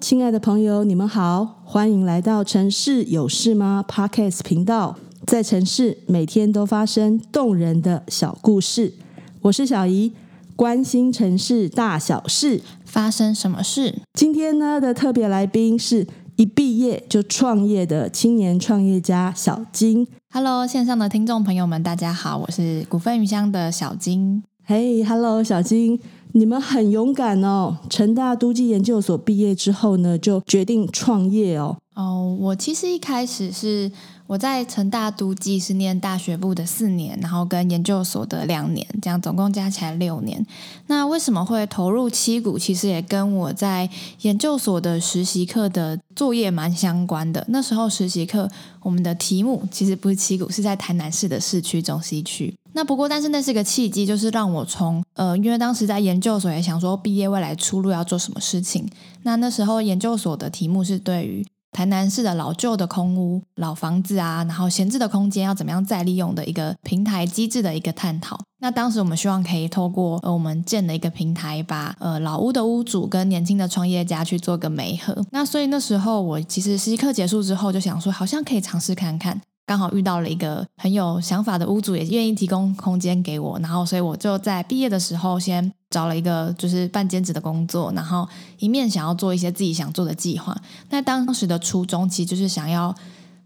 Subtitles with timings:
[0.00, 4.96] 亲爱的朋友，你们好，欢迎来到城市有事吗 Podcast 频道。
[5.26, 8.94] 在城市，每天都发生动人的小故事。
[9.42, 10.12] 我是小怡，
[10.56, 14.00] 关心城市大小事，发生什么事？
[14.14, 20.08] 今天呢的特别来宾是一毕业就创业的青年创业家小金。
[20.32, 24.42] Hello，线上的听众朋友们，大家好，我是股份鱼香的小金。
[24.64, 26.00] 嘿，Hello，小金。
[26.32, 27.76] 你们很勇敢哦！
[27.88, 31.76] 成大都计研究所毕业之后呢，就决定创业哦。
[31.94, 33.90] 哦，我其实一开始是
[34.26, 40.44] 我在成大都计是念大学部的四年，然后跟研究所的两年，这样总共加起来六年。
[40.86, 42.58] 那为什么会投入七股？
[42.58, 43.90] 其实也跟我在
[44.22, 47.44] 研究所的实习课的作业蛮相关的。
[47.48, 48.48] 那时候实习课
[48.82, 52.54] 我们的题目其实不是七股，是在台南市的市区中西区。
[52.72, 58.88] 那不过，但是那是个契机，就是让我从呃，因为当时在研究所也想说，毕业未来出路要做什么事情。
[59.22, 68.38] 那那时候研究所的题目是对于台南市的老旧的空屋、老房子啊，然后闲置的空间要怎么样再利用的一个平台机制的一个探讨。
[68.62, 75.16] 那当时我们希望可以透过呃我们建的一个平台，把呃老屋的屋主跟年轻的创业家去做个媒合。
[75.30, 79.40] 那所以那时候我其实实习课结束之后就想说，好像可以尝试看看。
[79.70, 90.60] 刚好遇到了一个很有想法的屋主，也愿意提供空间给我，然后所以我就在毕业的时候先找了一个就是半兼职的工作，然后一面想要做一些自己想做的计划。
[90.88, 92.92] 那当时的初衷其实就是想要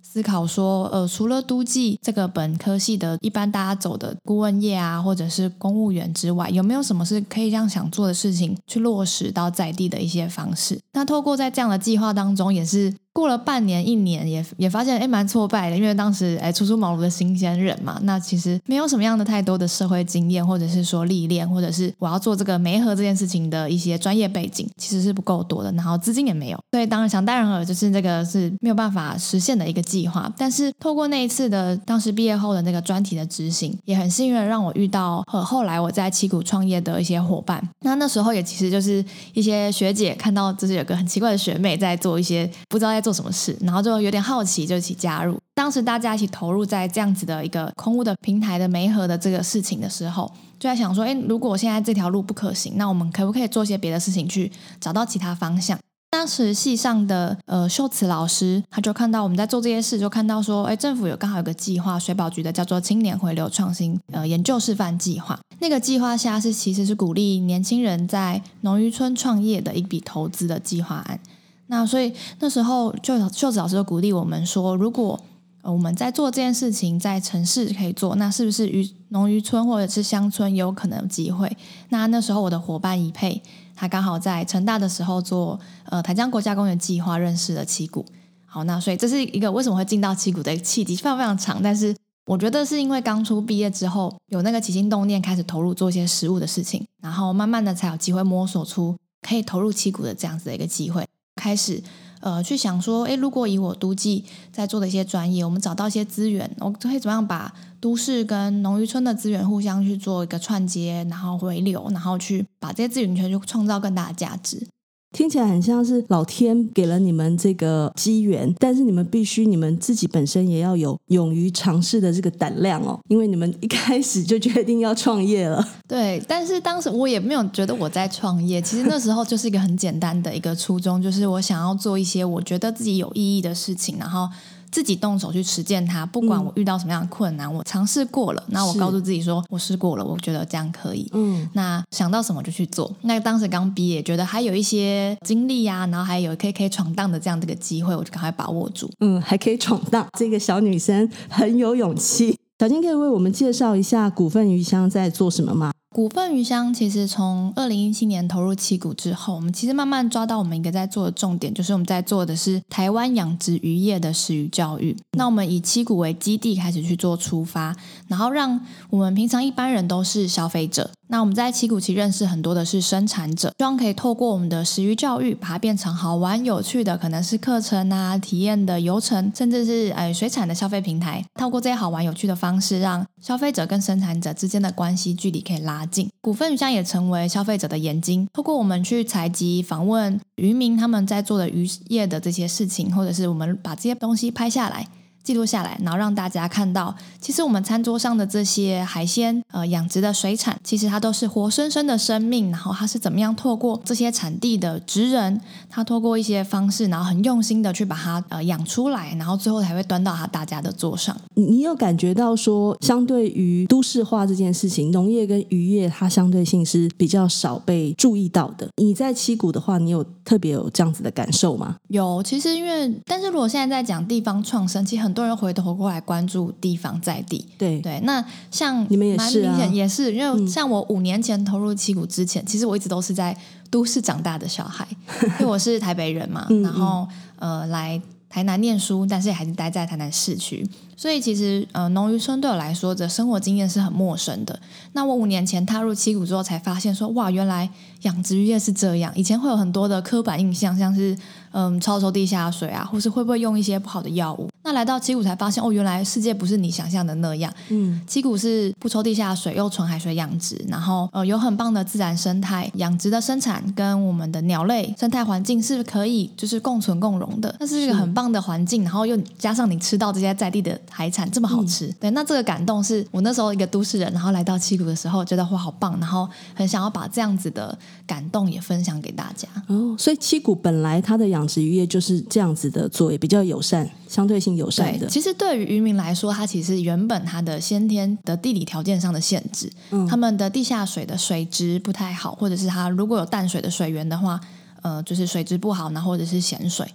[0.00, 10.80] 思考说，呃，除了都计这个本科系的一般大家走的顾问业啊，或者是公务员之外，有没有什么是可以让想做的事情去落实到在地的一些方式？
[10.94, 12.94] 那透过在这样的计划当中，也是。
[13.14, 30.28] 过了半年一年也，也发现哎蛮挫败的，因为当时哎初出茅庐的新鲜人嘛，那其实没有什么样的太多的社会经验，或者是说历练，或者是我要做这个媒合这件事情的一些专业背景，其实是不够多的，然后资金也没有，所以当然想当然尔就是这个是没有办法实现的一个计划。
[30.36, 37.62] 但是透过那一次的当时毕业后的那个专题的执行，也很幸运的让我遇到和后来我在七股创业的一些伙伴。
[37.82, 39.04] 那那时候也其实就是
[39.34, 43.03] 一些学姐看到就是有个很奇怪的学妹在做一些不知道在。
[43.04, 45.38] 做什么事，然后就有点好奇，就一起加入。
[45.54, 50.26] 当时大家一起投入在这样子的一个空屋的平台的媒合的这个事情的时候，
[50.58, 54.50] 就在想说，诶，如果现在这条路不可行，那我们可不可以做些别的事情去
[54.80, 55.78] 找到其他方向？
[56.10, 65.38] 当时系上的呃秀慈老师，他就看到我们在做这些事，就看到说，诶，政府有刚好有个计划，水保局的叫做青年回流创新呃研究示范计划。
[65.58, 71.18] 那个计划下是其实是鼓励年轻人在农渔村创业的一笔投资的计划案。
[71.66, 75.18] 那所以那时候就秀子老师就鼓励我们说，如果
[75.62, 81.50] 我们在做这件事情，在城市可以做，那是不是渔农渔村或者是乡村有可能有机会？
[81.88, 83.42] 那那时候我的伙伴一佩，
[83.74, 88.04] 他刚好在成大的时候做呃台江国家公园计划，认识了七谷。
[88.44, 91.62] 好，那所以这是一个为什么会进到七谷的一个契机，非常非常长。
[91.62, 98.94] 但是我觉得是因为刚出毕业之后，有那个起心动念，开始投入做一些实务的事情，然后慢慢的才有机会摸索出
[99.26, 101.06] 可以投入七谷的这样子的一个机会。
[101.36, 101.82] 开始，
[102.20, 114.66] 呃，去想说，诶，如果以我都记在做的一些专业，我们找到一些资源，我可以怎么样把都市跟农渔村的资源互相去做一个串接，然后回流，然后去把这些资源全去创造更大的价值。
[115.14, 125.64] 听起来很像是老天给了你们这个机缘，但是你们必须你们自己本身也要有勇于尝试的这个胆量哦， 因为你们一开始就决定要创业了。
[125.86, 134.28] 对，但是当时我也没有觉得我在创业，其实那时候就是一个很简单的一个初衷，就是我想要做一些我觉得自己有意义的事情，然后。
[134.74, 138.42] 自己动手去实践它，不管我遇到什么样的困难，嗯、我尝试过了。
[138.48, 141.08] 那我告诉自己说，我试过了，我觉得这样可以。
[141.12, 142.92] 嗯，那想到什么就去做。
[143.02, 148.90] 那当时刚毕业，觉得还有一些经历呀、啊，然后还有可以可以闯荡的这样的一个机会，我就赶快把握住。
[148.98, 152.36] 嗯，还可以闯荡，这个小女生很有勇气。
[152.58, 155.70] 小金可以为我们介绍一下股份鱼香在做什么吗？
[155.94, 164.96] 股份鱼乡其实从二零一七年投入七股之后，我们其实慢慢抓到我们一个在做的重点，就是我们在做的是台湾养殖渔业的食鱼教育。
[165.12, 167.76] 那我们以七股为基地开始去做出发，
[168.08, 168.60] 然后让
[168.90, 170.90] 我们平常一般人都是消费者。
[171.06, 181.24] 那我们在七股期认识很多的是生产者，希望可以透过我们的食鱼教育，把它变成好玩有趣的，可能是课程啊、体验的游程，甚至是呃水产的消费平台。
[181.34, 186.08] 透过这些好玩有趣的方式，让消费者跟生产者之间的关系距离可以拉近。
[186.20, 194.86] 股份鱼乡也成为消费者的眼睛，透过我们去采集、访问渔民他们在做的渔业的这些事情，或者是我们把这些东西拍下来。
[195.24, 205.40] 记录下来，然后让大家看到，其实我们餐桌上的这些海鲜，呃，养殖的水产，其实它都是活生生的生命，然后它是怎么样透过这些产地的职人，
[205.70, 211.16] 他透过一些方式，然后很用心的去把它呃养出来，然后最后才会端到他大家的桌上。
[211.34, 218.68] 你你有感觉到说，相对于都市化这件事情，农业跟渔业它相对性是比较少被注意到的。
[218.76, 221.76] 你在七股的话，你有特别有这样子的感受吗？
[221.88, 228.00] 有，其实因为，但是如果现在在讲地方创生，其实很很多人回头过来关注地方在地，对对。
[228.00, 233.34] 那像你们也是啊，也是，因为像我五年前投入七股之前，嗯，其实我一直都是在
[233.70, 234.86] 都市长大的小孩，
[235.38, 237.06] 因为我是台北人嘛，然后
[237.38, 240.68] 呃来台南念书，但是还是待在台南市区。
[240.96, 244.58] 所以其实，呃，农渔村对我来说的生活经验是很陌生的。
[244.92, 247.68] 那我五年前踏入七股之后，才发现说，哇，原来
[248.02, 249.12] 养殖渔业是这样。
[249.16, 251.16] 以前会有很多的刻板印象，像是，
[251.50, 254.48] 嗯，超抽地下水啊，或是会不会用一些不好的药物。
[254.64, 257.52] 那来到七股才发现，哦，原来世界不是你想象的那样。
[257.68, 267.54] 嗯，七股是不抽地下水，又纯海水养殖，然后呃，有很棒的自然生态，养殖的生产跟我们的鸟类生态环境是可以就是共存共荣的。
[267.60, 270.80] 那是一个很棒的环境，然后又加上你吃到这些在地的。
[270.90, 277.76] 海产这么好吃，嗯，对，那这个感动是我那时候一个都市人，然后来到七股的时候，觉得哇，好棒，然后很想要把这样子的
[278.06, 279.48] 感动也分享给大家。
[279.66, 285.06] 哦，所以七股本来它的养殖渔业就是这样子的做，也比较友善，相对性友善的。
[285.06, 294.40] 对，其实对于渔民来说，它其实原本它的先天的地理条件上的限制，嗯，他们的地下水的水质不太好，或者是它如果有淡水的水源的话，
[294.82, 296.86] 呃，就是水质不好，然后或者是咸水，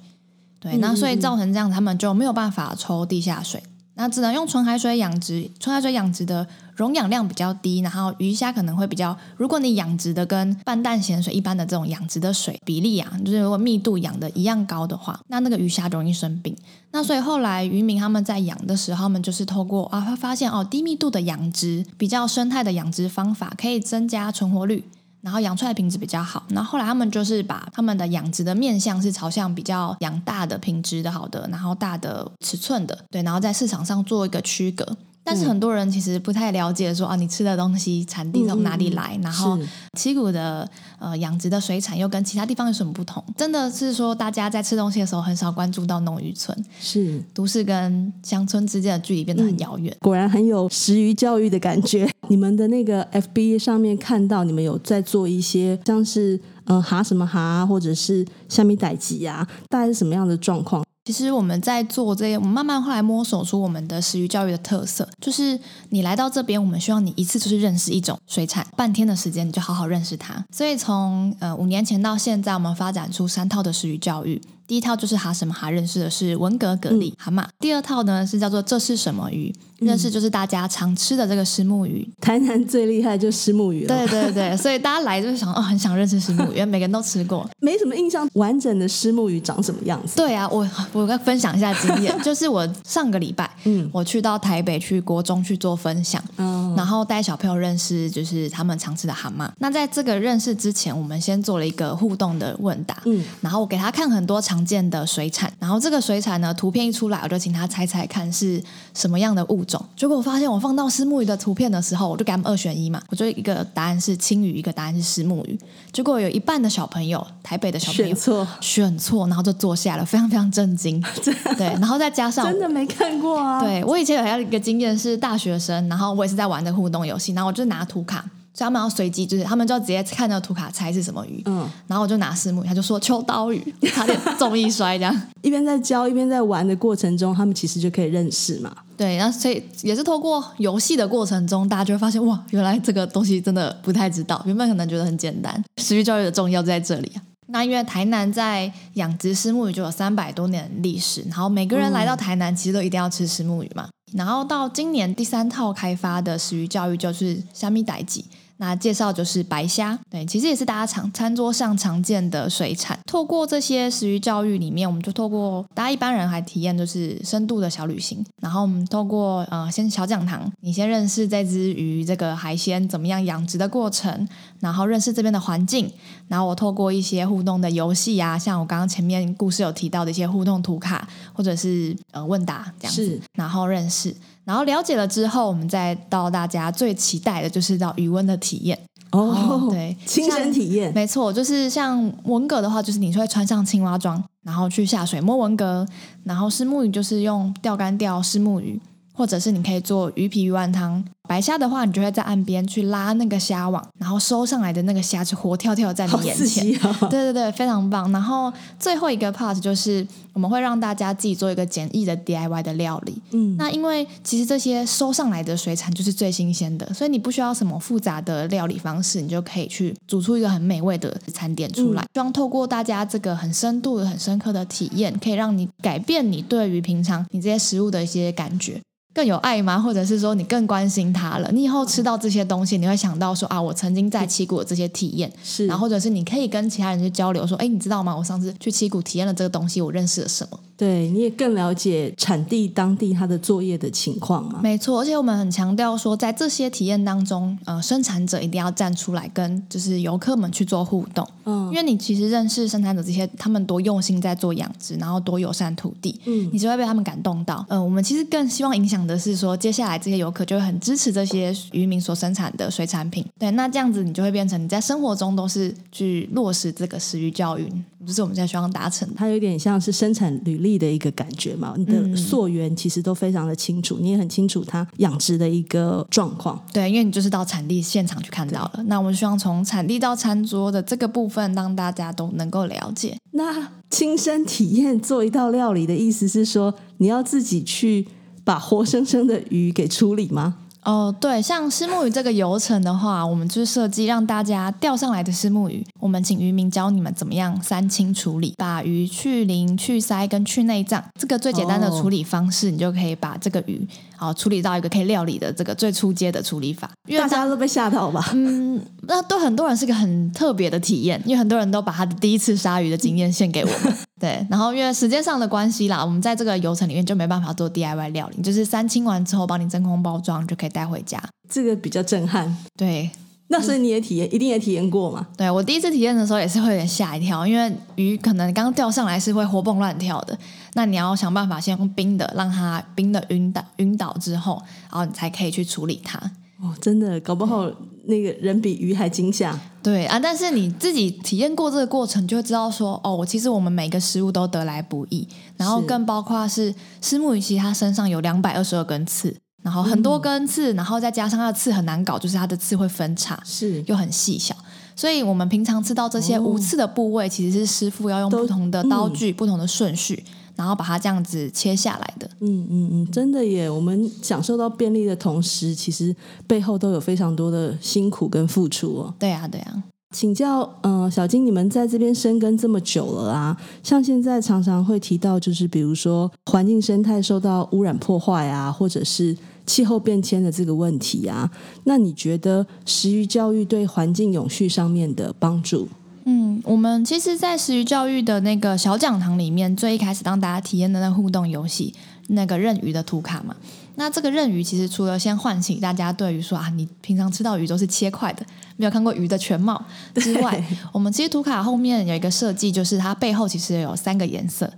[0.60, 3.62] 对，那所以造成这样，他们就没有办法抽地下水。
[4.00, 6.48] 那只能用纯海水养殖，纯海水养殖的
[6.78, 9.16] 溶氧量比较低，然后鱼虾可能会比较。
[9.36, 16.56] 如果你养殖的跟半淡咸水一般的这种养殖的水比例啊，就是如果密度养的一样高的话，那那个鱼虾容易生病。
[16.92, 24.86] 那所以后来渔民他们在养的时候，他们就是透过啊，会发现哦，低密度的养殖比较生态的养殖方法，可以增加存活率。
[25.22, 34.98] 然后养出来的品质比较好，然后后来他们就是把他们的养殖的面向是朝向比较养大的品质的好的，然后大的尺寸的，对，然后在市场上做一个区隔。
[35.24, 39.16] 但是很多人其实不太了解说，说啊，你吃的东西产地从哪里来？
[39.18, 39.60] 嗯、然后
[39.98, 40.68] 七股的
[40.98, 43.24] 呃养殖的水产又跟其他地方有什么不同？
[43.38, 49.94] 真的是说，大家在吃东西的时候很少关注到农渔村，是都市跟乡村之间的距离变得很遥远。
[49.94, 52.10] 嗯、果然很有食鱼教育的感觉。
[52.28, 60.86] 你们的那个 FB 上面看到你们有在做一些像是嗯哈什么哈，或者是虾米代志啊，大概是什么样的状况？
[61.12, 65.60] 其实我们在做这些，我们慢慢后来摸索出我们的食鱼教育的特色，就是
[65.90, 70.46] 你来到这边，我们希望你一次就是认识一种水产，半天的时间你就好好认识它。
[70.52, 74.40] 所以从呃五年前到现在，我们发展出三套的食鱼教育。
[74.70, 77.44] 第一套就是哈什么哈，认识的是文蛤、蛤蜊、蛤蟆。
[77.60, 82.08] 第二套呢是叫做这是什么鱼，认识就是大家常吃的这个虱目鱼。
[82.22, 83.88] 台南最厉害就是虱目鱼了。
[83.88, 87.50] 对对对， 所以大家来就是想哦，很想认识虱目鱼， 因为每个人都吃过。
[87.60, 90.18] 没什么印象，完整的虱目鱼长什么样子？
[90.18, 99.50] 对啊，我我跟分享一下经验， 就是我上个礼拜，嗯，我去到台北去国中去做分享，嗯，然后带小朋友认识就是他们常吃的蛤蟆。
[99.58, 104.59] 那在这个认识之前，我们先做了一个互动的问答，嗯，然后我给他看很多常。
[104.60, 108.62] 常见的水产，然后这个水产呢，图片一出来，我就请他猜猜看是
[108.94, 109.82] 什么样的物种。
[109.96, 115.58] 结果我发现，我放到石目鱼的图片的时候，我就给他们二选一嘛，我就一个答案是青鱼，一个答案是石目鱼。
[115.94, 121.02] 结果有一半的小朋友，台北的小朋友选错，选错，然后就坐下了，非常非常震惊。
[121.58, 123.62] 对，然后再加上真的没看过啊。
[123.62, 128.26] 对，我以前有还有一个经验是大学生，然后我也是在玩的互动游戏，然后我就拿图卡。
[128.60, 131.42] 所以他们要随机，就是他们就要直接看那个图卡猜是什么鱼。
[131.46, 135.22] 嗯，然后我就拿虱目鱼，他就说秋刀鱼， 差点重一摔这样。
[135.42, 138.76] 一边在教，一边在玩的过程中，他们其实就可以认识嘛。
[138.98, 144.44] 对，然后所以也是透过游戏的过程中，大家就会发现哇，原来这个东西真的不太知道。
[144.46, 147.24] 原本可能觉得很简单，食鱼教育的重要在这里啊。
[147.48, 153.88] 那因为台南在养殖石目鱼就有三百多年的历史，然后每个人来到台南，其实都一定要吃石目鱼嘛。
[154.12, 158.22] 嗯、然后到今年第三套开发的食鱼教育就是虾米代志。
[158.62, 163.00] 那介绍就是白虾，对，其实也是大家常餐桌上常见的水产。
[163.06, 174.28] 透过这些食鱼教育里面，我们就透过大家一般人还体验就是深度的小旅行，然后我们透过呃先小讲堂，你先认识这只鱼这个海鲜怎么样养殖的过程，
[174.60, 175.90] 然后认识这边的环境，
[176.28, 184.14] 然后我透过一些互动的游戏啊，像我刚刚前面故事有提到的一些互动图卡，或者是呃问答这样子，然后认识。
[184.50, 188.76] 然后了解了之后，我们再到大家最期待的就是到余温的体验。
[189.12, 195.86] 哦，对，亲身体验，没错，就是像文革的话，就是你会穿上青蛙装，然后去下水摸文革，
[196.24, 198.82] 然后石木鱼就是用钓竿钓石木鱼，
[199.20, 201.04] 或者是你可以做鱼皮鱼丸汤。
[201.28, 206.66] 白虾的话，你就会在岸边去拉那个虾网，然后收上来的那个虾就活跳跳在你眼前。
[206.82, 208.10] 哦、对对对，非常棒。
[208.14, 213.22] 然后最后一个 part 就是我们会让大家自己做一个简易的 DIY 的料理。
[213.32, 222.02] 嗯，那因为其实这些收上来的水产就是最新鲜的，所以你不需要什么复杂的料理方式，你就可以去煮出一个很美味的餐点出来。
[222.02, 228.82] 嗯、希望透过大家这个很深度、很深刻的体验，可以让你改变你对于平常你这些食物的一些感觉。
[229.14, 229.80] 更有爱吗？
[229.80, 231.50] 或者是说你更关心他了？
[231.52, 238.16] 你以后吃到这些东西，你会想到说啊，我曾经在七谷的这些体验，是，然后或者是你可以跟其他人去交流，说，哎，你知道吗？
[238.16, 240.60] 我上次去七谷体验了这个东西，我认识了什么？
[240.80, 244.62] 对，你也更了解产地当地它的作业的情况嘛？
[244.64, 257.66] 没错，而且我们很强调说，在这些体验当中，呃，生产者一定要站出来跟就是游客们去做互动，嗯，因为你其实认识生产者这些，他们多用心在做养殖，然后多友善土地，嗯，你就会被他们感动到。
[257.68, 263.26] 嗯、呃，我们其实更希望影响的是说，接下来这些游客就会很支持这些渔民所生产的水产品。
[263.38, 267.70] 对，那这样子你就会变成你在生活中都是去落实这个食育教育。
[268.06, 271.74] 不是我们现在希望达成，它有点像是生产履历的一个感觉嘛。
[271.78, 276.62] 你的溯源其实都非常的清楚，嗯、你也很清楚它养殖的一个状况。
[276.72, 278.84] 对，因为你就是到产地现场去看到了。
[278.86, 283.18] 那我们希望从产地到餐桌的这个部分，让大家都能够了解。
[283.32, 288.08] 那亲身体验做一道料理的意思是说，你要自己去
[288.44, 290.60] 把活生生的鱼给处理吗？
[290.90, 303.88] 哦，对，像虱目鱼这个流程的话，我们就是设计让大家钓上来的虱目鱼，我们请渔民教你们怎么样三清处理，把鱼去鳞、去鳃跟去内脏，这个最简单的处理方式，哦、你就可以把这个鱼
[304.20, 306.92] 好处理到一个可以料理的这个最初阶的处理法。
[307.08, 308.30] 因为大家都被吓到吧？
[308.34, 313.96] 嗯，那对很多人是个很特别的体验，因为很多人都把他的第一次杀鱼的经验献给我们。
[314.20, 321.18] 对，然后因为时间上的关系啦，我们在这个流程里面就没办法做 DIY 料理，就是三清完之后帮你真空包装就可以带回家。
[321.50, 322.56] 这个比较震撼。
[322.78, 323.10] 对，
[323.52, 325.28] 那所以你也体验，嗯、一定也体验过嘛？
[325.36, 330.38] 对，我第一次体验的时候也是会有点吓一跳，因为鱼可能刚钓上来是会活蹦乱跳的，
[330.76, 336.20] 那你要想办法先用冰的让它冰的晕倒晕倒之后，然后你才可以去处理它。
[336.62, 337.72] 哦，真的，搞不好
[338.06, 339.58] 那个人比鱼还惊吓。
[339.82, 345.26] 对啊，但是你自己体验过这个过程，就会知道说，哦，其实我们每个食物都得来不易，
[345.56, 354.56] 然后更包括是石目鱼，其实它身上有两百二十二根刺，然后很多根刺，嗯、然后再加上它的刺很难搞，就是它的刺会分叉，是又很细小，
[354.96, 360.24] 所以我们平常吃到这些无刺的部位，哦、其实是师傅要用不同的刀具、嗯、不同的顺序。
[360.56, 363.70] 然后把它这样子切下来的，嗯嗯嗯，真的耶！
[363.70, 366.14] 我们享受到便利的同时，其实
[366.46, 369.14] 背后都有非常多的辛苦跟付出哦。
[369.18, 369.82] 对啊，对啊。
[370.12, 379.38] 请教，嗯、呃，小金，你们在这边生根这么久了啊，像现在常常会提到，就是比如说环境生态受到污染破坏啊，或者是
[379.68, 381.52] 气候变迁的这个问题啊，
[381.84, 385.88] 那你觉得食育教育对环境永续上面的帮助？
[386.26, 391.94] 嗯，我们其实，在食育教育的那个小讲堂里面，最一开始让大家体验的那互动游戏，
[392.30, 393.56] 那个认鱼的图卡嘛。
[394.00, 398.46] 那这个认鱼其实除了先唤醒大家对于说啊，你平常吃到鱼都是切块的，
[398.78, 399.84] 没有看过鱼的全貌
[400.16, 400.64] 之外，
[400.94, 404.72] 我们其实图卡后面有一个设计，就是它背后其实有三个颜色，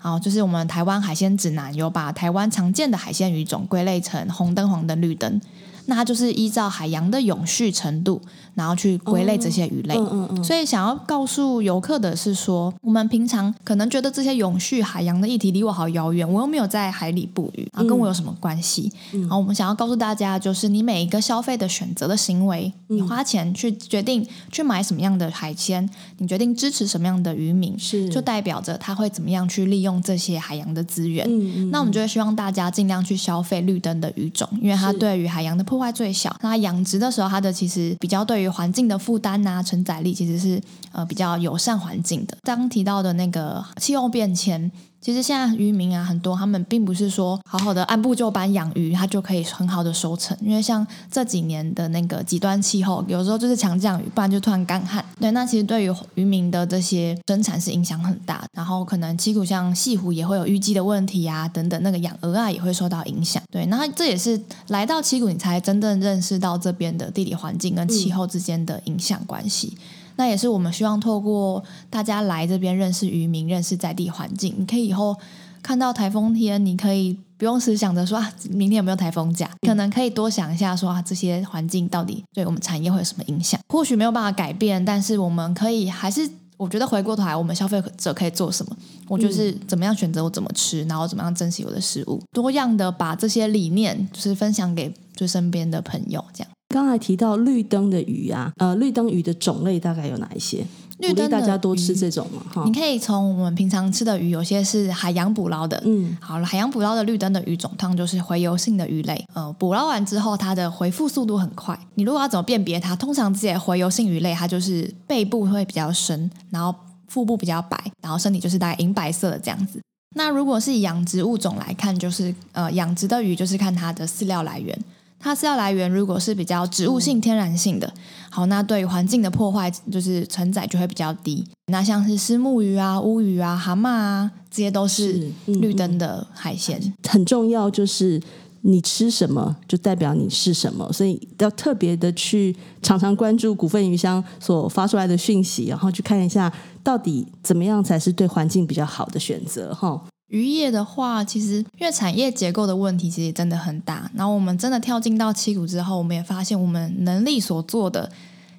[0.00, 5.40] 然后就是我们台湾海鲜指南有把台湾常见的海鲜鱼种归类成红灯、黄灯、绿灯。
[5.86, 8.22] 那它就是依照海洋的永续程度，
[8.58, 9.94] 然后去归类这些鱼类。
[9.94, 18.92] 嗯嗯嗯、所以想要告诉游客的是说，我们平常可能觉得这些永续海洋的议题离我好遥远，我又没有在海里捕鱼，啊，跟我有什么关系？
[19.12, 25.88] 嗯、然后我们想要告诉大家，就是你每一个消费的选择的行为，你花钱去决定去买什么样的海鲜，
[26.18, 31.26] 你决定支持什么样的渔民，是就代表着他会怎么样去利用这些海洋的资源。
[31.26, 35.78] 嗯嗯、那我们就会希望大家尽量去消费绿灯的鱼种，因为它对于海洋的破。
[35.78, 40.60] 坏最小，那它养殖的时候，它的其实比较对于环境的负担啊、承载力其实是
[40.92, 42.36] 呃比较友善环境的。
[42.42, 44.70] 刚提到的那个气候变迁。
[45.00, 50.36] 其实现在渔民啊，很多他们并不是说好好的按部就班养鱼，他就可以很好的收成。
[50.40, 55.04] 因为像这几年的那个极端气候，有时候就是强降雨，不然就突然干旱。
[55.20, 58.44] 对，那其实对于渔民的这些生产是影响很大。
[58.52, 63.40] 然后可能七股像西湖也会有淤积的问题啊，等等，那个养鹅啊也会受到影响。
[63.52, 69.78] 对，那这也是来到七股，你才真正认识到这边的地理环境跟气候之间的影响关系。
[70.18, 74.52] 那也是我们希望透过大家来这边认识渔民，认识在地环境。
[74.58, 75.16] 你可以以后
[75.62, 83.60] 看到台风天，你可以不用只想着说啊，明天有没有台风假，可能可以多想一下说啊，这些环境到底对我们产业会有什么影响？
[83.68, 88.76] 或许没有办法改变，但是我们可以还是，我觉得回过头来，我们消费者可以做什么？
[89.06, 96.50] 我就是怎么样选择我怎么吃，然后怎么样珍惜我的食物，多样的把这些理念就是分享给就身边的朋友，这样。
[96.68, 100.64] 刚才提到绿灯的鱼啊，呃，绿灯鱼的种类大概有哪一些？
[100.98, 102.62] 绿灯大家多吃这种嘛，哈。
[102.66, 111.78] 你可以从我们平常吃的鱼，有些是海洋捕捞的，嗯，好了，海洋捕捞的绿灯的鱼种，通常就是洄游性的鱼类，呃，捕捞完之后，它的回复速度很快。
[111.94, 116.74] 你如果要怎么辨别它，通常这些洄游性鱼类，它就是背部会比较深，然后
[117.06, 119.80] 腹部比较白，然后身体就是大概银白色的这样子。
[120.16, 124.76] 那如果是以养殖物种来看，就是呃，养殖的鱼就是看它的饲料来源。
[125.18, 127.92] 它饲料来源如果是比较植物性、天然性的，
[128.30, 131.44] 好，那对环境的破坏就是承载就会比较低。
[131.66, 136.80] 那像是虱目鱼啊、乌鱼啊、蛤蟆啊，这些都是绿灯的海鲜。
[136.82, 136.92] 嗯。
[137.08, 138.20] 很重要就是
[138.62, 150.00] 你吃什么，就代表你是什么，所以要特别的去常常关注股份鱼箱所发出来的讯息，然后去看一下到底怎么样才是对环境比较好的选择，哈。
[150.28, 154.10] 渔业的话，其实因为产业结构的问题，其实真的很大。
[154.14, 158.10] 然后我们真的跳进到七股之后，我们也发现我们能力所做的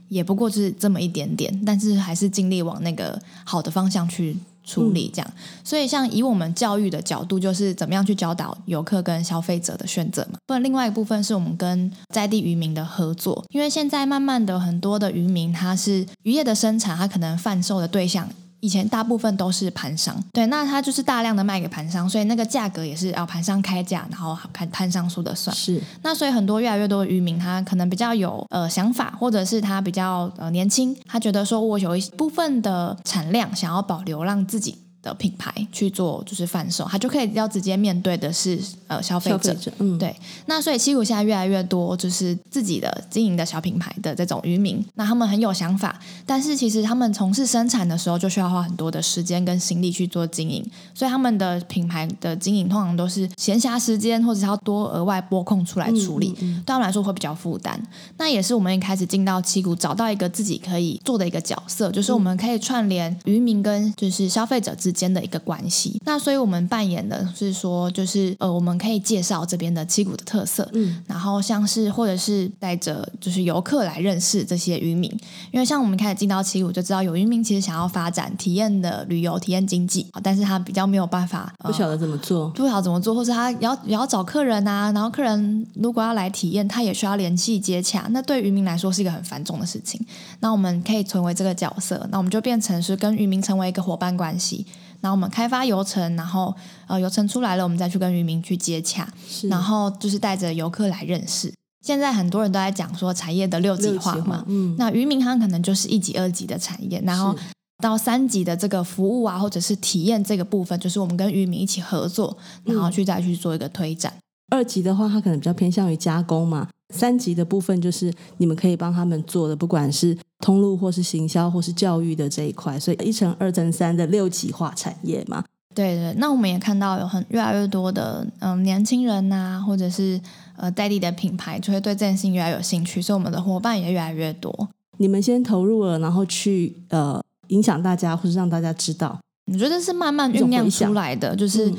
[0.07, 5.11] 也不过是这么一点点，但是还是尽力往那个好的方向去处理。
[5.13, 10.39] 这样，嗯、所以像以我们教育的角度，就是怎么样去教导游客跟消费者的选择嘛。
[10.47, 18.27] 不然，另外一部分是我们跟在地渔民的合作，因为现在慢慢的很多的渔民，他是渔业的生产，他可能贩售的对象。
[18.61, 25.55] 以前大部分都是盘商，对，那他就是大量的卖给盘商，所以那个价格也是要盘商开价，然后看摊商说的算。
[25.55, 34.77] 是，那所以很多越来越多的渔民，他可能比较有呃想法，或者是他比较呃年轻，他觉得说我有一部分的产量想要保留，让自己。
[35.01, 40.15] 的品牌去做就是贩售，他就可以要直接面对的是呃消费者，者嗯，对。
[40.45, 57.81] 那所以七股现在越来越多就是自己的经营的小品牌的这种渔民，那他们很有想法，但是其实他们从事生产的时候就需要花很多的时间跟心力去做经营，所以他们的品牌的经营通常都是闲暇时间或者是要多额外拨空出来处理，嗯嗯嗯、对他们来说会比较负担。
[58.17, 75.11] 那也是我们一开始进到七股找到一个自己可以做的一个角色，就是我们可以串联渔民跟就是消费者之之间的一个关系，那所以我们扮演的是说，就是呃，我们可以介绍这边的七股的特色，嗯，然后像是或者是带着就是游客来认识这些渔民，
[75.51, 90.03] 因为像我们开始进到七股就知道有渔民其实想要发展体验的旅游、体验经济，但是他比较没有办法，不晓得怎么做，不晓得怎么做，或是他也要也要找客人啊，然后客人如果要来体验，他也需要联系接洽，那对渔民来说是一个很繁重的事情。
[90.39, 94.65] 那我们可以成为这个角色，那我们就变成是跟渔民成为一个伙伴关系。
[95.01, 96.55] 然后我们开发游程，然后
[96.87, 99.07] 呃游程出来了，我们再去跟渔民去接洽，
[99.49, 101.53] 然后就是带着游客来认识。
[101.85, 107.33] 现在很多人都在讲说产业的六级化嘛，嗯，那渔民他可能就是一级、二级的产业，然后
[107.81, 114.11] 到三级的这个服务啊，或者是体验这个部分，就是我们跟渔民一起合作，然后去再去做一个推展。
[114.51, 116.67] 嗯、二级的话，它可能比较偏向于加工嘛。
[116.93, 125.43] 三级的部分就是你们可以帮他们做的，不管是通路或是行销或是教育的这一块，所以一乘、二乘、三的六级化产业嘛。
[125.75, 130.19] 对对，那我们也看到有很越来越多的嗯年轻人呐、啊，或者是
[130.57, 134.69] 呃在地的品牌，就会对这件事情越来越有兴趣，所以我们的伙伴也越来越多。
[134.97, 139.17] 你们先投入了，然后去呃影响大家，或是让大家知道。
[139.53, 141.77] 我觉得是慢慢酝酿出来的，就是、嗯、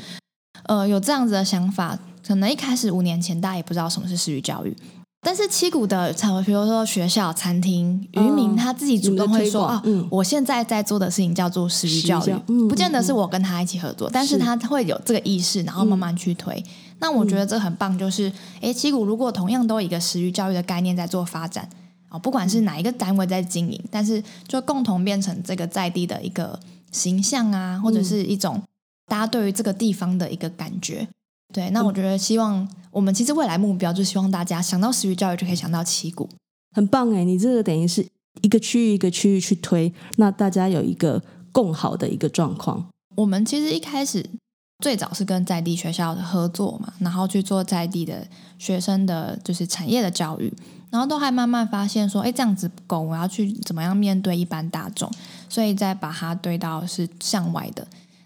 [0.79, 4.75] 呃有这样子的想法，可能一开始五年前大家也不知道什么是私域教育。
[5.23, 6.11] 但是七股的
[6.43, 12.01] 比如说学校、餐厅、渔民，他自己主动会说啊，嗯、我现在在做的事情叫做食育。
[12.01, 16.55] 教育，嗯、不见得是我跟他一起合作，嗯、但是他会有这个意识，然后慢慢去推。
[16.55, 16.63] 嗯、
[16.99, 18.31] 那我觉得这很棒，就是
[18.61, 21.69] 哎，七股如果同样都有一个食育教育的概念在做发展
[22.09, 26.59] 啊，不管是哪一个单位在经营，但是就共同变成这个在地的一个
[26.91, 28.59] 形象啊，或者是一种
[29.05, 31.07] 大家对于这个地方的一个感觉。
[31.51, 36.29] 对，那我觉得希望我们其实未来目标就是希望大家想到食鱼教育就可以想到七股，
[36.75, 37.23] 很棒哎！
[37.23, 38.07] 你这个等于是
[38.41, 42.87] 一个区域一个区域去推，那大家有一个共好的一个状况。
[43.15, 44.25] 我们其实一开始
[44.79, 48.25] 最早是跟在地学校的合作嘛，然后去做在地的
[48.57, 50.51] 学生的就是产业的教育，
[50.89, 55.11] 然后都还慢慢发现说，哎，这样子不够，我要去怎么样面对一般大众，
[55.49, 57.85] 所以再把它堆到是向外的。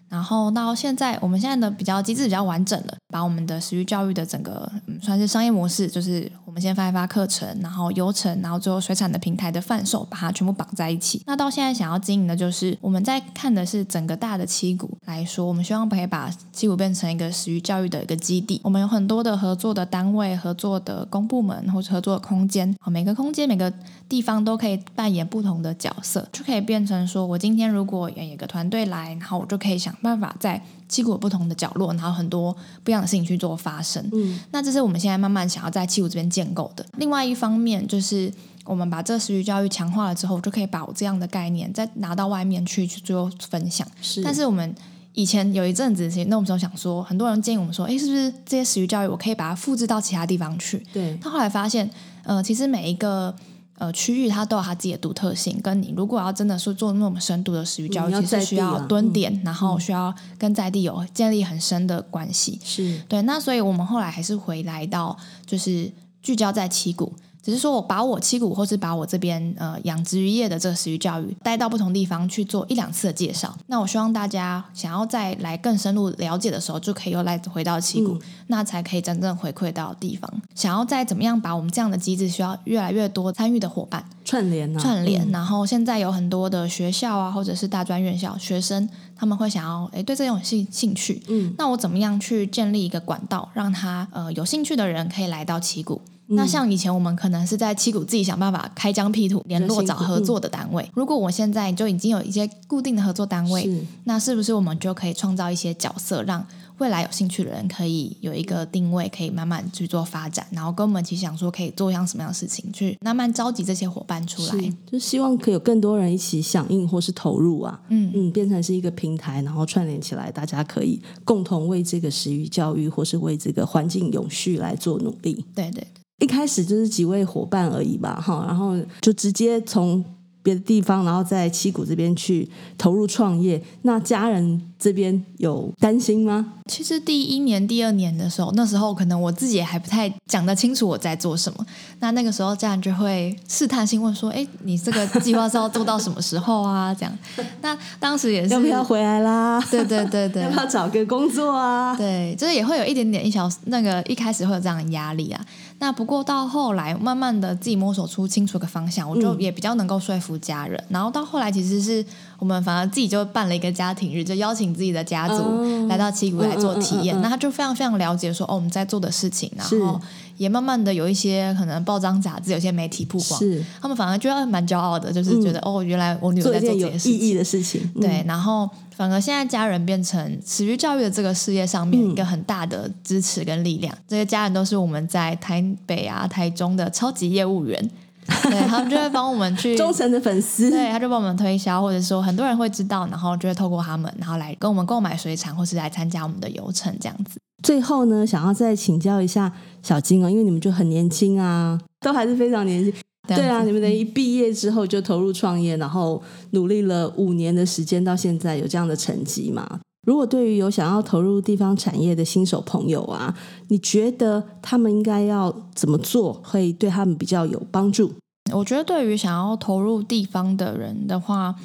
[0.09, 11.21] 然后到现在，我们现在的比较机制比较完整了，把我们的食育教育的整个嗯算是商业模式，就是我们先发一发课程，然后游程，然后最后水产的平台的贩售，把它全部绑在一起。
[11.25, 18.61] 那到现在想要经营的就是我们在看的是整个大的七股来说，我们希望可以把七股变成一个食育教育的一个基地。
[18.63, 23.69] 我们有很多的合作的单位、合作的公部门或者合作的空间，每个空间每个
[24.07, 29.93] 地方都可以扮演不同的角色，就可以变成说我今天如果有一个团队来，然后我就可以想。
[30.01, 34.07] 办法在七股不同的角落，然后很多不一样的事情去做发生。
[34.13, 36.85] 嗯，那这是我们现在慢慢想要在七股这边建构的。
[36.97, 38.31] 另外一方面，就是
[38.63, 43.87] 我们把这个食育教育强化了之后，就可以把我这样的概念再拿到外面去去做分享。
[44.01, 44.75] 是，但是我们
[45.13, 50.85] 以前有一阵子，那我们时候想说，很多人建议我们说，哎，是不是这些食育教育我可以把它复制到其他地方去？
[50.93, 51.17] 对。
[51.21, 51.89] 他后来发现，
[52.23, 53.35] 呃，其实每一个。
[53.77, 62.59] 呃，区域它都有它自己的独特性，跟你如果要真的是做那么深度的食育教育，其实需要蹲点，嗯、然后需要跟在地有建立很深的关系。
[62.63, 67.13] 是对，那所以我们后来还是回来到，就是聚焦在七股。
[67.45, 73.55] 只是说我把我七股，或是把我这边呃养殖渔业的这个食育教育带到不同地方去做一两次的介绍。
[73.67, 80.41] 那我希望大家想要再来更深入了解的时候，就可以又来回到七股，嗯、那才可以真正回馈到地方。
[80.55, 85.29] 想要再怎么样把我们这样的机制，需要越来越多参与的伙伴串联、啊、串联。
[85.29, 91.21] 然后现在有很多的学校啊，或者是大专院校学生，他们会想要哎对这种兴兴趣。
[91.27, 95.83] 嗯，那我怎么样去建立一个管道，让他呃有兴趣的人可以来到七
[96.27, 96.35] 股？
[96.35, 100.89] 那像以前我们可能是在七股自己想办法开疆辟土，联络找合作的单位。
[100.93, 106.45] 如果我现在就已经有一些固定的合作单位，是那是不是我们就可以创造一些角色，让
[106.79, 125.45] 未来有兴趣的人可以有一个定位，可以慢慢去做发展，然后跟我们一起想说可以做一样什么样的事情，去慢慢召集这些伙伴出来，就希望可以有更多人一起响应或是投入啊，嗯嗯，变成是一个平台，然后串联起来，大家可以共同为这个食育教育或是为这个环境永续来做努力。
[125.55, 125.85] 对对。
[126.19, 130.03] 一开始就是几位伙伴而已吧，哈，然后就直接从
[130.41, 133.61] 别的地方，然后在七股这边去投入创业。
[133.81, 136.53] 那家人这边有担心吗？
[136.69, 141.65] 其实第一年、第二年的时候，那时候可能我自己也还不太讲得清楚我在做什么。
[141.99, 147.17] 那那个时候家人就会试探性问说：“哎，你这个计划是要做到什么时候啊？”这样。
[147.61, 149.61] 那当时也是要不要回来啦？
[149.69, 151.95] 对对对对， 要不要找个工作啊？
[151.95, 155.45] 对，就是也会有一点点一小那个一开始会有这样的压力啊。
[155.77, 160.79] 那不过到后来，慢慢的自己摸索出清楚的方向，我就也比较能够说服家人。
[160.87, 162.03] 嗯、然后到后来，其实是
[162.39, 167.19] 我们反而自己就办了一个家庭日，就邀请自己的家族来到七谷来做体验。
[167.21, 169.99] 那他就非常非常了解说，哦，我们在做的事情，然后
[170.37, 173.41] 也慢慢的有一些可能报章杂志、有些媒体曝光，
[173.81, 177.81] 他们反而觉得蛮骄傲的，就是觉得、嗯、哦，原来我女儿在做这件事情，有意义的事情。
[177.95, 178.69] 嗯、对，然后。
[178.95, 187.91] 反而现在家人变成持续教育的这个事业上面一个很大的支持跟力量，嗯、这些家人都是我们在台北啊、台中的超级业务员，
[188.49, 197.39] 对，他们就会帮我们去忠诚的粉丝，对，他就帮我们推销，或者说很多人会知道，然后就会透过他们，然后来跟我们购买水产，或是来参加我们的游程这样子。
[197.63, 202.93] 最后呢，想要再请教一下小金哦，因为你们就很年轻啊，都还是非常年轻。
[203.27, 209.79] 对啊，你们等一毕业之后就投入创业，然后努力了五年的时间，到现在有这样的成绩嘛？
[210.05, 213.35] 如果对于有想要投入地方产业的新手朋友啊，
[213.67, 218.13] 你觉得他们应该要怎么做，会对他们比较有帮助？
[218.53, 221.55] 我觉得对于想要投入地方的人的话，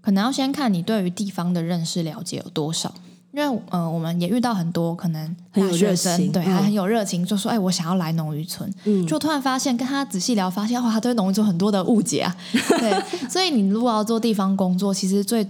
[0.00, 2.94] 可能要先看你对于地方的认识了解有多少。
[3.30, 12.34] 因为呃，我们也遇到很多可能大学生，对，还很有热情，就说：“哎，我想要来农渔村。”嗯，就突然发现跟他仔细聊，发现哇，他对农渔村很多的误解啊。
[12.52, 15.46] 对， 所以你如果要做地方工作，其实最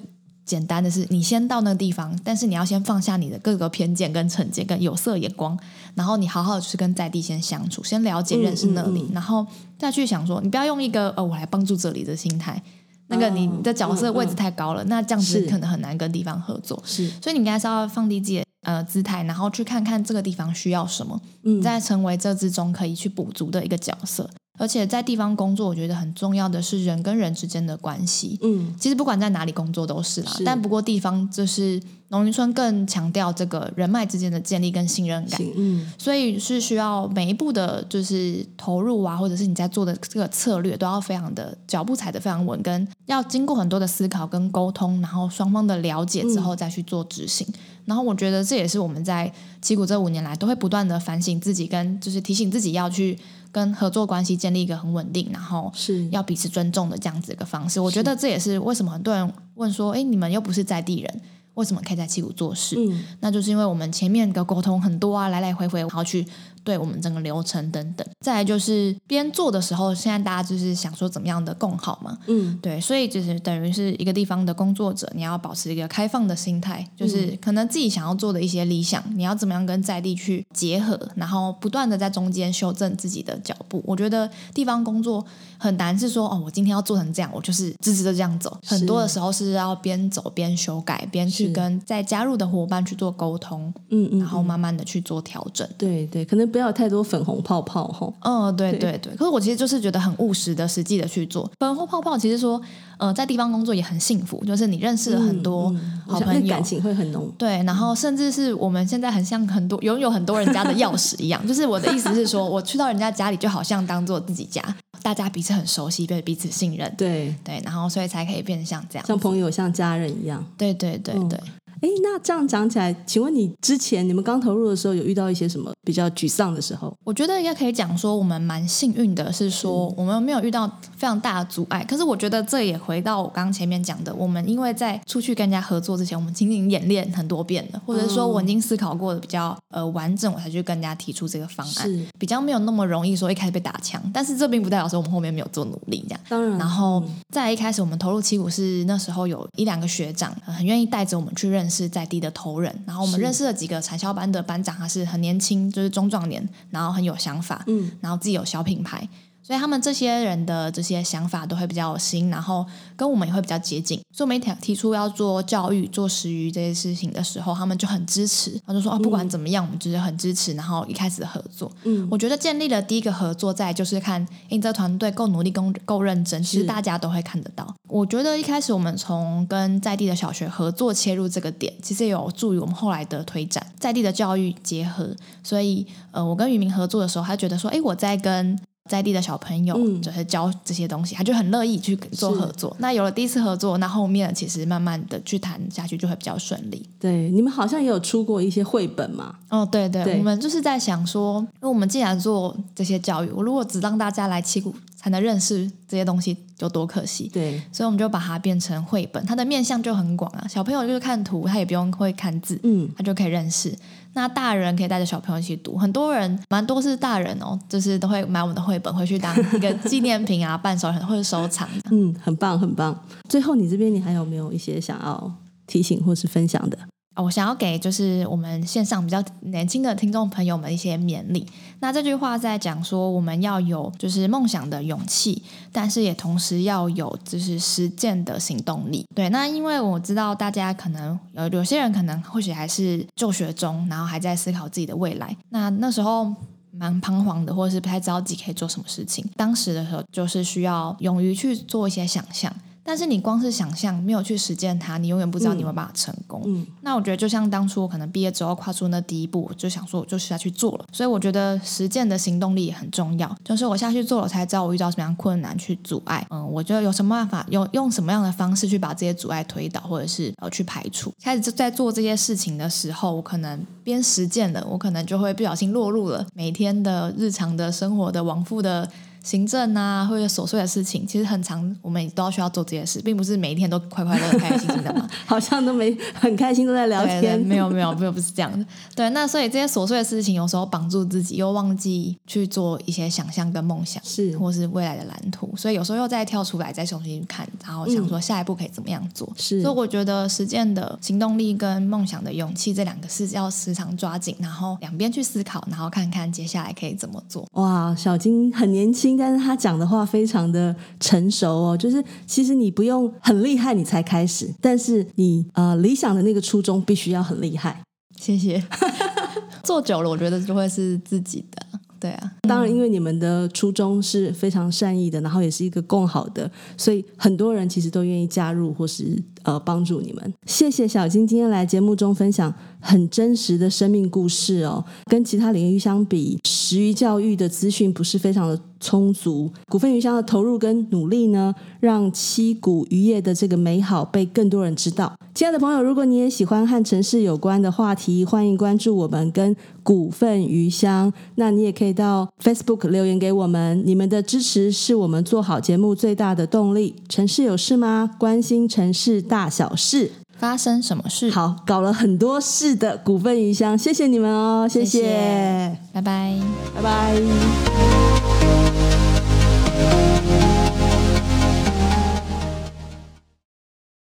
[0.48, 5.56] 简单的是，你先到那个地方，但是你要先放下你的各个偏见跟成见跟有色眼光，
[5.94, 9.46] 然后你好好的去跟在地先相处，先了解认识那里，然后
[9.78, 12.62] 再去想说，你不要用一个呃，我来帮助这里的心态。
[13.10, 16.78] 那个你的角色位置太高了，那这样子可能很难跟地方合作。
[16.84, 24.28] 是，所以你应该是要放低自己的呃姿态，然后去看看这个地方需要什么，嗯，再成为这之中可以去补足的一个角色。
[24.58, 28.38] 而且在地方工作，我觉得很重要的是人跟人之间的关系。
[28.42, 35.40] 嗯，其实不管在哪里工作都是啦，是但不过地方就是农渔村更强调这个人脉之间的建立跟信任感。
[35.56, 47.46] 嗯，所以是需要每一步的，就是投入啊，或者是你在做的这个策略，都要非常的脚步踩得非常稳，跟要经过很多的思考跟沟通，然后双方的了解之后再去做执行。
[47.50, 47.54] 嗯、
[47.86, 53.16] 然后我觉得这也是我们在七股这五年来都会不断的反省自己，跟就是提醒自己要去。
[53.58, 57.80] 跟合作关系建立一个很稳定，然后是要彼此尊重的这样子一个方式。
[57.80, 61.20] 我觉得这也是为什么很多人问说：“哎，你们又不是在地人，
[61.54, 62.76] 为什么可以在七股做事？
[62.78, 66.24] 嗯，那就是因为我们前面的沟通很多啊，来来回回，然后去。
[66.68, 83.82] 对我们整个流程等等，再来就是边做的时候，现在大家就是想说怎么样的更好嘛，嗯，对，所以就是等于是一个地方的工作者，你要保持一个开放的心态，就是可能自己想要做的一些理想，你要怎么样跟在地去结合，然后不断的在中间修正自己的脚步。
[83.86, 85.24] 我觉得地方工作
[85.58, 95.68] 很难，是说哦，我今天要做成这样，我就是直直的这样走，很多的时候是要边走边修改，边去跟再加入的伙伴去做沟通，嗯嗯，然后慢慢的去做调整。
[95.76, 98.12] 对对，可能不要有太多粉红泡泡哈。
[98.20, 99.14] 嗯，对对对。
[99.16, 101.50] 可是我其实就是觉得很务实的、实际的去做。
[101.58, 102.60] 粉红泡泡其实说，
[102.98, 105.74] 呃，在地方工作也很幸福，就是你认识了很多
[106.06, 107.30] 好朋友，感情会很浓。
[107.36, 111.46] 对，然后甚至是我们现在很像很多拥有很多人家的钥匙一样。
[111.46, 114.62] 就是我的意思是说，我去到人家家里，就好像当做自己家，
[115.02, 116.92] 大家彼此很熟悉，对彼此信任。
[116.96, 120.44] 对对，然后所以才可以变成像这样，像朋友、像家人一样。
[120.56, 121.40] 对对对对。
[121.80, 126.92] 哎，那这样讲起来，请问你之前你们刚投入的时候，有遇到一些什么比较沮丧的时候？
[127.04, 131.84] 我觉得应该可以讲说，我们蛮幸运的，是说我们没有遇到非常大的阻碍。
[131.84, 144.02] 可是我觉得这也回到我刚刚前面讲的，我们因为在出去跟人家合作之前，我们仅仅演练很多遍了，或者说我已经思考过的比较呃完整，我才去跟人家提出这个方案，是比较没有那么容易说一开始被打枪。
[144.12, 146.20] 但是这并不代表说我们后面没有做努力这样。
[146.28, 152.58] 当然，然后在一开始我们投入七股是那时候有一两个学长很愿意带着我们去认识在地的头。
[152.58, 159.08] 人，然后我们认识了几个产销班的班长，他是很年轻，就是中壮年，然后很有想法，嗯，然后自己有小品牌。
[159.48, 163.98] 所以他们这些人的这些想法都会比较有心，然后跟我们也会比较接近。
[164.12, 168.60] 所以我们提提出要做教育、做食鱼这些事情的时候，他们就很支持。
[168.66, 170.52] 他就说哦，不管怎么样，我们就是很支持。
[170.52, 177.74] 然后一开始的合作，嗯，我觉得建立了第一个合作，在就是看，你这团队够努力、够够认真，其实大家都会看得到。
[177.86, 185.08] 我觉得一开始我们从跟在地的小学合作切入这个点，其实也有助于我们后来的推展，在地的教育结合。
[185.42, 188.58] 所以呃，我跟渔民合作的时候，他觉得说，哎，我在跟。
[188.88, 192.74] 在地的小朋友就是教这些东西，嗯、他就很乐意去做合作。
[192.80, 196.84] 那有了第一次合作，那后面其实慢慢的去谈下去就会比较顺利。
[196.98, 199.34] 对，你们好像也有出过一些绘本嘛？
[199.50, 207.30] 哦，对对，对我们就是在想说，因为我们既然做这些教育，我如果只让大家来七股才能认识这些东西，有多可惜。
[207.32, 210.44] 对，所以我们就把它变成绘本，它的面向就很广啊。
[210.48, 213.72] 小朋友就是看图，他也不用会看字，嗯，他就可以认识。
[214.14, 221.68] 那大人可以带着小朋友一起读，很多人蛮多是大人哦，就是都会买我们的绘本回去当一个纪念品啊，伴手礼或者收藏。
[221.92, 222.98] 嗯，很棒很棒。
[223.28, 225.32] 最后，你这边你还有没有一些想要
[225.68, 226.76] 提醒或是分享的？
[227.22, 231.46] 我想要给就是我们线上比较年轻的听众朋友们一些勉励。
[231.80, 239.04] 那这句话在讲说，我们要有就是梦想的勇气，但是也同时要有就是实践的行动力。
[239.14, 245.36] 对，那因为我知道大家可能有有些人可能或许还是就学中，然后还在思考自己的未来。
[245.50, 246.32] 那那时候
[246.70, 249.24] 蛮彷徨的，或者是不太知道自己可以做什么事情。
[249.36, 252.52] 当时的时候，就是需要勇于去做一些想象。
[252.88, 256.40] 但是你光是想象，没有去实践它，你永远不知道你会把它成功。
[256.46, 260.86] 嗯，那我觉得就像当初我可能毕业之后跨出那第一步，我就想说我就是要去做了。
[260.90, 263.36] 所以我觉得实践的行动力也很重要。
[263.44, 266.26] 就是我下去做了，才知道我遇到什么样困难去阻碍。
[266.30, 271.12] 嗯，我觉得有什么办法，用用什么样的方式去把这些阻碍推倒，或者是呃去排除。
[271.22, 278.90] 开始就在做这些事情的时候，我可能边实践了，我可能就会不小心落入了每天的日常的生活的往复的。
[279.28, 285.06] 行政啊，或者琐碎的事情，其实很长，我们都要需要做这些事，并不是每一天都快快乐乐、开开心心的嘛。
[285.26, 287.20] 好像都没很开心，都在聊天。
[287.20, 288.64] 对对，没有没有没有，不是这样的。
[288.96, 295.52] 对，那所以这些琐碎的事情，有时候绑住自己，又忘记去做一些想象跟梦想，是或是未来的蓝图。
[295.58, 299.30] 所以有时候又再跳出来，再重新看，然后想说下一步可以怎么样做。
[299.36, 307.46] 是，所以我觉得实践的行动力跟梦想的勇气这两个是要时常抓紧，然后两边去思考，然后看看接下来可以怎么做。
[307.52, 309.17] 哇，小金很年轻。
[309.18, 317.82] 但是他讲的话非常的成熟哦，就是其实你不用很厉害你才开始，但是你呃理想的那个初衷必须要很厉害。
[318.18, 318.62] 谢谢。
[319.62, 321.66] 做久了，我觉得就会是自己的。
[322.00, 330.34] 对啊，当然因为你们的初衷是非常善意的，然后也是一个共好的，所以很多人其实都愿意加入或是呃帮助你们。
[330.46, 339.50] 谢谢小金今天来节目中分享很真实的生命故事哦，跟其他领域相比，食育教育的资讯不是非常的充足。
[339.68, 345.14] 股份鱼乡的投入跟努力呢，让七股渔业的这个美好被更多人知道。
[345.34, 351.12] 亲爱的朋友，如果你也喜欢和城市有关的话题，欢迎关注我们跟股份鱼乡。
[351.36, 356.96] 那你也可以到 Facebook 留言给我们，你们的支持是我们做好节目最大的动力。
[357.08, 358.10] 城市有事吗？
[358.18, 360.10] 关心城市大小事。
[360.36, 361.30] 发生什么事？
[361.30, 366.38] 好，搞了很多事的股份鱼乡，谢谢你们哦，谢谢，谢谢拜拜，
[366.76, 368.67] 拜拜。